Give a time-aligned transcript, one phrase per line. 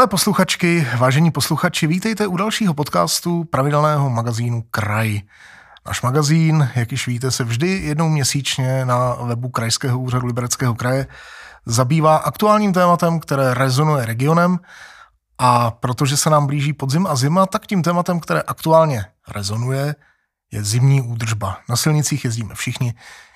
[0.00, 5.20] Milé posluchačky, vážení posluchači, vítejte u dalšího podcastu pravidelného magazínu Kraj.
[5.86, 11.06] Náš magazín, jak již víte, se vždy jednou měsíčně na webu Krajského úřadu Libereckého kraje
[11.66, 14.58] zabývá aktuálním tématem, které rezonuje regionem
[15.38, 19.94] a protože se nám blíží podzim a zima, tak tím tématem, které aktuálně rezonuje,
[20.52, 21.58] je zimní údržba.
[21.68, 22.94] Na silnicích jezdíme všichni,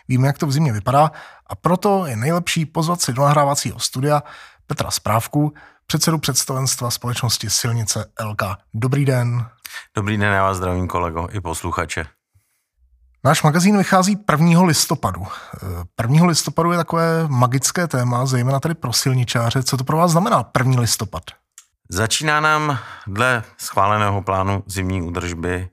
[0.09, 1.13] víme, jak to v zimě vypadá
[1.47, 4.23] a proto je nejlepší pozvat si do nahrávacího studia
[4.67, 5.53] Petra Správku,
[5.87, 8.43] předsedu představenstva společnosti Silnice LK.
[8.75, 9.47] Dobrý den.
[9.97, 12.07] Dobrý den, já vás zdravím kolego i posluchače.
[13.25, 14.63] Náš magazín vychází 1.
[14.63, 15.27] listopadu.
[16.03, 16.27] 1.
[16.27, 19.63] listopadu je takové magické téma, zejména tady pro silničáře.
[19.63, 20.81] Co to pro vás znamená 1.
[20.81, 21.23] listopad?
[21.89, 25.71] Začíná nám dle schváleného plánu zimní údržby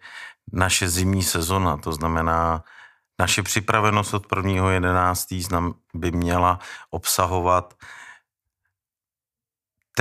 [0.54, 2.64] naše zimní sezona, to znamená
[3.20, 5.74] naše připravenost od 1.11.
[5.94, 7.74] by měla obsahovat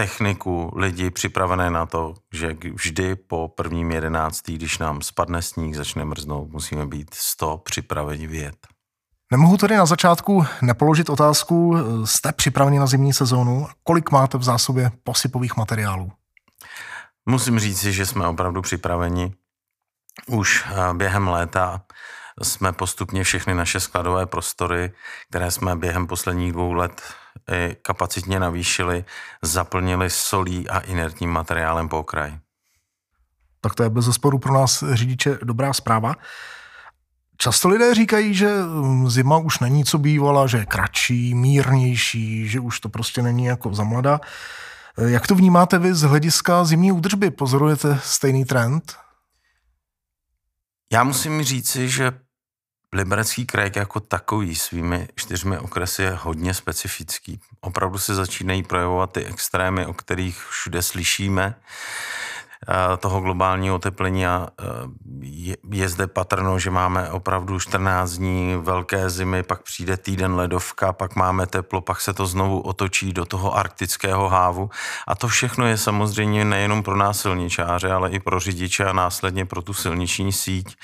[0.01, 6.05] techniku, lidi připravené na to, že vždy po prvním jedenáctý, když nám spadne sníh, začne
[6.05, 8.57] mrznout, musíme být 100 připraveni vyjet.
[9.33, 13.67] Nemohu tedy na začátku nepoložit otázku, jste připraveni na zimní sezónu?
[13.83, 16.13] Kolik máte v zásobě posypových materiálů?
[17.27, 19.33] Musím říct si, že jsme opravdu připraveni.
[20.27, 21.83] Už eh, během léta
[22.43, 24.93] jsme postupně všechny naše skladové prostory,
[25.29, 27.03] které jsme během posledních dvou let
[27.83, 29.05] kapacitně navýšili,
[29.43, 32.39] zaplnili solí a inertním materiálem po okraji.
[33.61, 36.15] Tak to je bez zesporu pro nás řidiče dobrá zpráva.
[37.37, 42.61] Často lidé říkají, že hm, zima už není co bývala, že je kratší, mírnější, že
[42.61, 44.21] už to prostě není jako za mlada.
[45.07, 47.31] Jak to vnímáte vy z hlediska zimní údržby?
[47.31, 48.97] Pozorujete stejný trend?
[50.93, 52.13] Já musím říci, že
[52.93, 57.41] Liberecký kraj jako takový svými čtyřmi okresy je hodně specifický.
[57.61, 61.55] Opravdu se začínají projevovat ty extrémy, o kterých všude slyšíme
[62.99, 64.27] toho globálního oteplení.
[64.27, 70.35] A eh, je zde patrno, že máme opravdu 14 dní velké zimy, pak přijde týden
[70.35, 74.71] ledovka, pak máme teplo, pak se to znovu otočí do toho arktického hávu.
[75.07, 79.47] A to všechno je samozřejmě nejenom pro nás silničáře, ale i pro řidiče a následně
[79.47, 80.77] pro tu silniční síť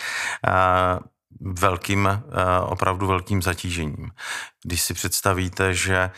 [1.41, 2.21] velkým, eh,
[2.61, 4.11] opravdu velkým zatížením.
[4.65, 6.11] Když si představíte, že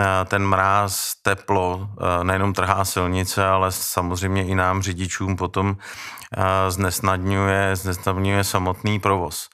[0.00, 5.76] eh, ten mráz, teplo eh, nejenom trhá silnice, ale samozřejmě i nám řidičům potom
[6.68, 9.48] znesnadňuje, znesnadňuje samotný provoz.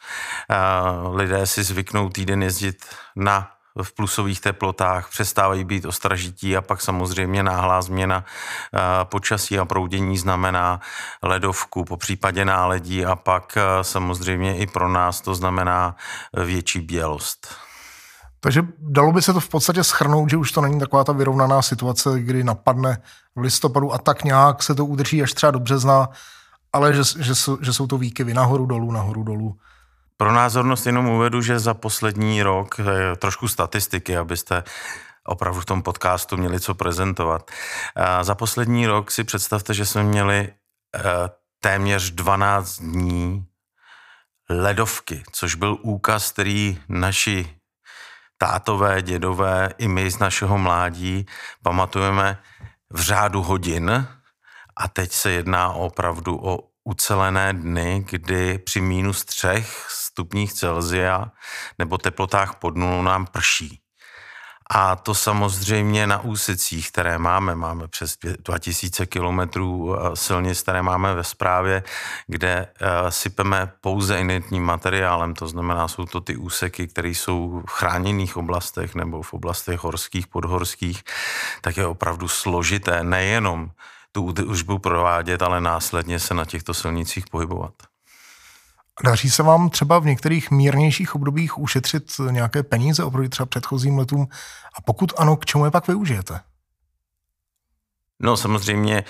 [1.12, 2.84] Lidé si zvyknou týden jezdit
[3.16, 9.64] na v plusových teplotách, přestávají být ostražití a pak samozřejmě náhlá změna eh, počasí a
[9.64, 10.80] proudění znamená
[11.22, 15.96] ledovku, po případě náledí a pak eh, samozřejmě i pro nás to znamená
[16.44, 17.56] větší bělost.
[18.40, 21.62] Takže dalo by se to v podstatě schrnout, že už to není taková ta vyrovnaná
[21.62, 22.98] situace, kdy napadne
[23.36, 26.08] v listopadu a tak nějak se to udrží až třeba do března,
[26.72, 29.56] ale že, že, že jsou to výkyvy nahoru dolů, nahoru dolů.
[30.16, 34.62] Pro názornost jenom uvedu, že za poslední rok, eh, trošku statistiky, abyste
[35.26, 37.50] opravdu v tom podcastu měli co prezentovat.
[38.22, 41.00] Za poslední rok si představte, že jsme měli eh,
[41.60, 43.46] téměř 12 dní
[44.50, 47.56] ledovky, což byl úkaz, který naši
[48.38, 51.26] tátové, dědové i my z našeho mládí
[51.62, 52.38] pamatujeme
[52.90, 54.08] v řádu hodin
[54.76, 61.30] a teď se jedná opravdu o ucelené dny, kdy při minus třech stupních Celzia
[61.78, 63.80] nebo teplotách pod nulou nám prší.
[64.70, 71.14] A to samozřejmě na úsecích, které máme, máme přes 2000 kilometrů eh, silnic, které máme
[71.14, 71.82] ve správě,
[72.26, 77.70] kde eh, sypeme pouze inentním materiálem, to znamená, jsou to ty úseky, které jsou v
[77.70, 81.04] chráněných oblastech nebo v oblastech horských, podhorských,
[81.60, 83.70] tak je opravdu složité nejenom
[84.12, 87.95] tu údržbu provádět, ale následně se na těchto silnicích pohybovat.
[89.04, 94.28] Daří se vám třeba v některých mírnějších obdobích ušetřit nějaké peníze oproti třeba předchozím letům?
[94.78, 96.40] A pokud ano, k čemu je pak využijete?
[98.20, 99.04] No samozřejmě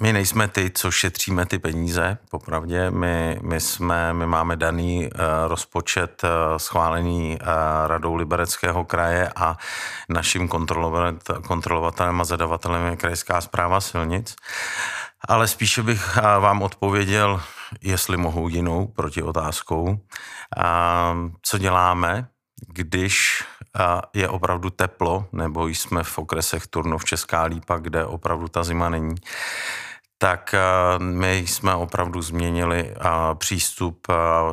[0.00, 2.90] my nejsme ty, co šetříme ty peníze, popravdě.
[2.90, 7.46] My, my, jsme, my máme daný uh, rozpočet uh, schválený uh,
[7.86, 9.56] radou Libereckého kraje a
[10.08, 10.48] naším
[11.46, 14.36] kontrolovatelem a zadavatelem je krajská zpráva silnic.
[15.28, 17.42] Ale spíše bych uh, vám odpověděl,
[17.82, 19.84] jestli mohu jinou proti otázkou.
[19.84, 19.98] Uh,
[21.42, 22.28] co děláme,
[22.68, 23.44] když
[24.14, 29.14] je opravdu teplo, nebo jsme v okresech Turnov Česká Lípa, kde opravdu ta zima není
[30.18, 30.54] tak
[30.98, 32.94] my jsme opravdu změnili
[33.34, 34.06] přístup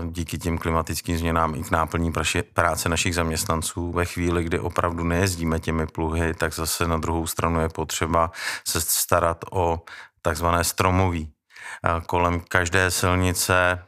[0.05, 2.13] díky těm klimatickým změnám i k náplní
[2.53, 3.91] práce našich zaměstnanců.
[3.91, 8.31] Ve chvíli, kdy opravdu nejezdíme těmi pluhy, tak zase na druhou stranu je potřeba
[8.67, 9.81] se starat o
[10.23, 11.33] takzvané stromoví.
[12.05, 13.83] Kolem každé silnice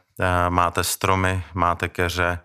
[0.48, 2.40] máte stromy, máte keře,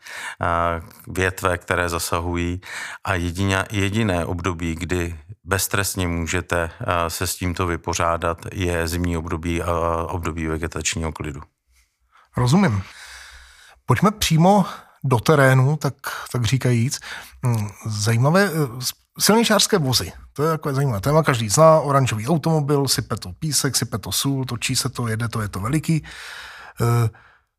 [1.07, 2.61] větve, které zasahují
[3.03, 6.71] a jedině, jediné období, kdy beztrestně můžete
[7.07, 9.71] se s tímto vypořádat, je zimní období a
[10.09, 11.41] období vegetačního klidu.
[12.37, 12.83] Rozumím.
[13.85, 14.65] Pojďme přímo
[15.03, 15.93] do terénu, tak,
[16.31, 16.99] tak říkajíc.
[17.45, 18.81] Hm, zajímavé, eh,
[19.19, 23.97] silničářské vozy, to je takové zajímavé téma, každý zná, oranžový automobil, sype to písek, sype
[23.97, 26.03] to sůl, točí se to, jede to, je to veliký.
[26.81, 27.09] Eh,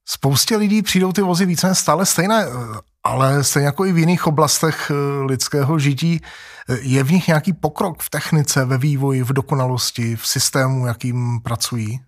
[0.08, 2.50] spoustě lidí přijdou ty vozy více stále stejné, eh,
[3.04, 4.92] ale stejně jako i v jiných oblastech
[5.26, 6.20] lidského žití,
[6.80, 12.00] je v nich nějaký pokrok v technice, ve vývoji, v dokonalosti, v systému, jakým pracují?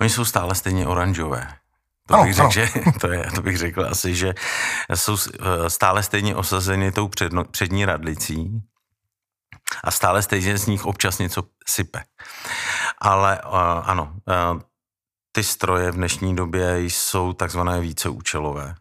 [0.00, 1.48] Oni jsou stále stejně oranžové.
[2.08, 2.68] To ano, bych, řekl, že,
[3.00, 4.34] to, je, to bych řekl asi, že
[4.94, 8.62] jsou eh, stále stejně osazeny tou předno, přední radlicí
[9.84, 12.04] a stále stejně z nich občas něco sype.
[13.00, 13.52] Ale uh,
[13.84, 14.12] ano,
[14.54, 14.60] uh,
[15.32, 18.74] ty stroje v dnešní době jsou takzvané víceúčelové.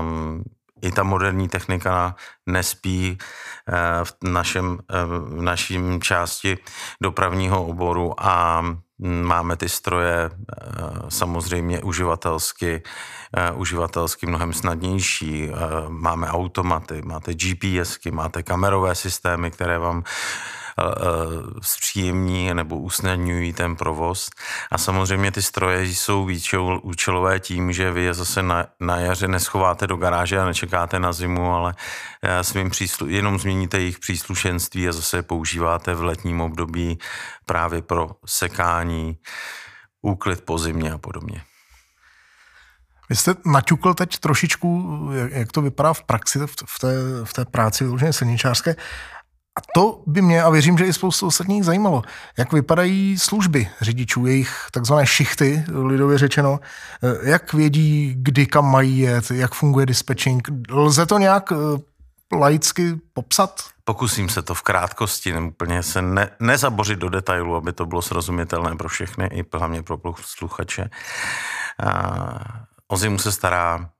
[0.00, 0.44] Um,
[0.82, 2.14] i ta moderní technika
[2.46, 3.18] nespí
[4.04, 6.58] v našem, v naším části
[7.02, 8.62] dopravního oboru a
[9.02, 10.60] Máme ty stroje eh,
[11.08, 12.82] samozřejmě uživatelsky,
[13.36, 15.48] eh, uživatelsky mnohem snadnější.
[15.50, 15.54] Eh,
[15.88, 20.04] máme automaty, máte GPSky, máte kamerové systémy, které vám
[21.62, 24.30] zpříjemní nebo usnadňují ten provoz.
[24.70, 26.28] A samozřejmě ty stroje jsou
[26.82, 31.12] účelové tím, že vy je zase na, na jaře neschováte do garáže a nečekáte na
[31.12, 31.74] zimu, ale
[32.42, 36.98] svým příslu, jenom změníte jejich příslušenství a zase je používáte v letním období
[37.46, 39.18] právě pro sekání,
[40.02, 41.42] úklid po zimě a podobně.
[43.10, 44.98] Vy jste naťukl teď trošičku,
[45.30, 46.94] jak to vypadá v praxi, v té,
[47.24, 48.76] v té práci vyloženě silničářské.
[49.56, 52.02] A to by mě, a věřím, že i spoustu ostatních zajímalo,
[52.38, 56.60] jak vypadají služby řidičů, jejich takzvané šichty, lidově řečeno,
[57.02, 60.48] eh, jak vědí, kdy kam mají jet, jak funguje dispečing.
[60.70, 63.64] Lze to nějak eh, laicky popsat?
[63.84, 68.76] Pokusím se to v krátkosti, úplně se ne, nezabořit do detailu, aby to bylo srozumitelné
[68.76, 70.90] pro všechny, i hlavně pro posluchače.
[72.88, 73.90] O zimu se stará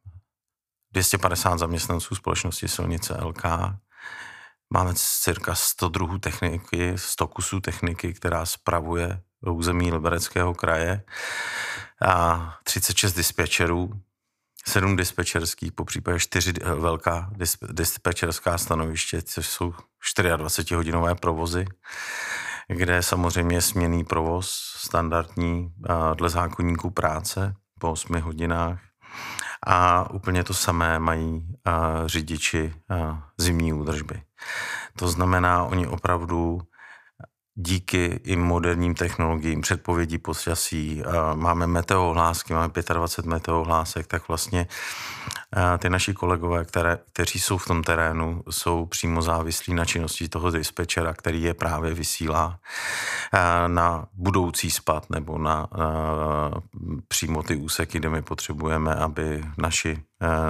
[0.93, 3.43] 250 zaměstnanců společnosti Silnice LK,
[4.73, 9.23] Máme cirka 100 druhů techniky, 100 kusů techniky, která spravuje
[9.53, 11.05] území Libereckého kraje
[12.07, 13.91] a 36 dispečerů,
[14.69, 17.31] 7 dispečerských, po případě 4 velká
[17.73, 19.75] dispečerská stanoviště, což jsou
[20.17, 21.65] 24-hodinové provozy,
[22.69, 25.75] kde samozřejmě je směný provoz, standardní
[26.15, 28.81] dle zákonníků práce po 8 hodinách.
[29.67, 31.47] A úplně to samé mají
[32.07, 32.75] řidiči
[33.39, 34.23] zimní údržby.
[34.99, 36.61] To znamená, oni opravdu
[37.55, 41.03] díky i moderním technologiím, předpovědí počasí,
[41.35, 44.67] máme meteohlásky, máme 25 meteohlásek, tak vlastně
[45.79, 50.51] ty naši kolegové, které, kteří jsou v tom terénu, jsou přímo závislí na činnosti toho
[50.51, 52.59] dispečera, který je právě vysílá
[53.67, 55.69] na budoucí spad nebo na,
[57.09, 60.03] přímo ty úseky, kde my potřebujeme, aby naši,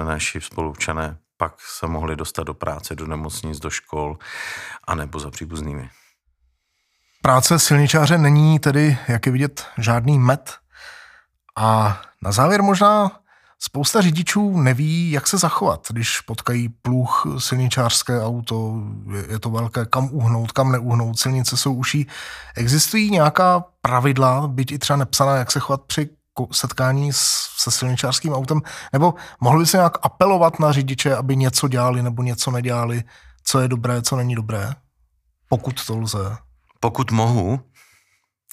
[0.05, 4.17] naši spolupčané pak se mohli dostat do práce, do nemocnic, do škol
[4.87, 5.89] a nebo za příbuznými.
[7.25, 10.53] Práce silničáře není tedy, jak je vidět, žádný met.
[11.57, 13.11] A na závěr možná
[13.59, 18.73] spousta řidičů neví, jak se zachovat, když potkají pluh, silničářské auto,
[19.29, 22.07] je to velké, kam uhnout, kam neuhnout, silnice jsou uší.
[22.55, 26.09] Existují nějaká pravidla, byť i třeba nepsaná, jak se chovat při
[26.51, 27.09] setkání
[27.57, 28.61] se silničářským autem,
[28.93, 33.03] nebo mohli by se nějak apelovat na řidiče, aby něco dělali nebo něco nedělali,
[33.43, 34.73] co je dobré, co není dobré,
[35.49, 36.44] pokud to lze?
[36.79, 37.71] Pokud mohu,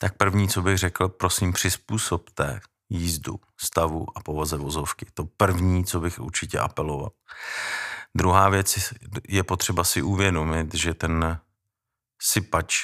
[0.01, 5.07] tak první, co bych řekl, prosím, přizpůsobte jízdu, stavu a povaze vozovky.
[5.15, 7.11] To první, co bych určitě apeloval.
[8.15, 8.95] Druhá věc
[9.29, 11.41] je potřeba si uvědomit, že ten
[12.23, 12.83] sypač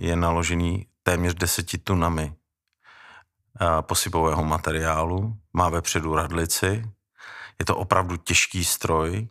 [0.00, 2.34] je naložený téměř deseti tunami
[3.80, 6.84] posypového materiálu, má vepředu radlici,
[7.58, 9.28] je to opravdu těžký stroj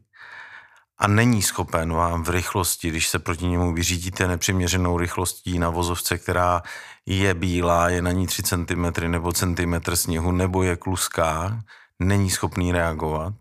[1.03, 6.17] a není schopen vám v rychlosti, když se proti němu vyřídíte nepřiměřenou rychlostí na vozovce,
[6.17, 6.61] která
[7.05, 11.59] je bílá, je na ní 3 cm nebo centimetr sněhu, nebo je kluská,
[11.99, 13.33] není schopný reagovat.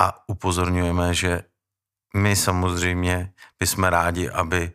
[0.00, 1.42] A upozorňujeme, že
[2.16, 4.72] my samozřejmě bychom rádi, aby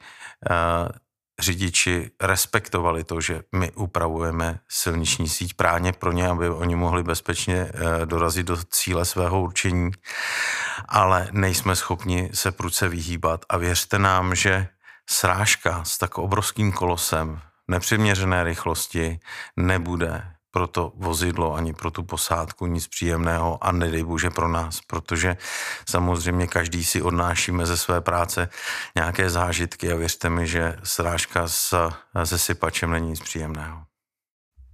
[1.39, 7.55] řidiči respektovali to, že my upravujeme silniční síť právě pro ně, aby oni mohli bezpečně
[7.55, 9.91] eh, dorazit do cíle svého určení,
[10.89, 13.45] ale nejsme schopni se pruce vyhýbat.
[13.49, 14.67] A věřte nám, že
[15.09, 19.19] srážka s tak obrovským kolosem nepřiměřené rychlosti
[19.57, 24.79] nebude pro to vozidlo ani pro tu posádku nic příjemného a nedej bože pro nás,
[24.87, 25.37] protože
[25.89, 28.49] samozřejmě každý si odnášíme ze své práce
[28.95, 31.89] nějaké zážitky a věřte mi, že srážka s,
[32.23, 33.83] se sypačem není nic příjemného.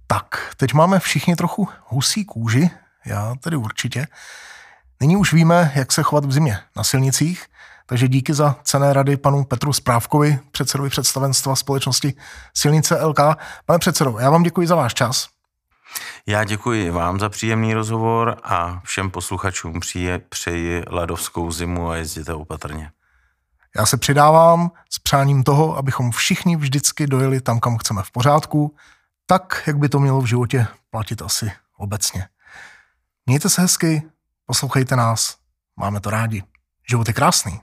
[0.06, 2.70] Tak, teď máme všichni trochu husí kůži,
[3.06, 4.06] já tedy určitě.
[5.00, 7.46] Nyní už víme, jak se chovat v zimě na silnicích,
[7.86, 12.14] takže díky za cené rady panu Petru Správkovi, předsedovi představenstva společnosti
[12.54, 13.20] Silnice LK.
[13.66, 15.39] Pane předsedo, já vám děkuji za váš čas.
[16.26, 22.34] Já děkuji vám za příjemný rozhovor a všem posluchačům přeji, přeji ledovskou zimu a jezděte
[22.34, 22.90] opatrně.
[23.76, 28.76] Já se přidávám s přáním toho, abychom všichni vždycky dojeli tam, kam chceme v pořádku,
[29.26, 32.28] tak, jak by to mělo v životě platit asi obecně.
[33.26, 34.02] Mějte se hezky,
[34.46, 35.36] poslouchejte nás,
[35.76, 36.42] máme to rádi.
[36.90, 37.60] Život je krásný.